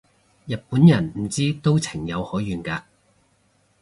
[0.47, 2.81] 日本人唔知都情有可原嘅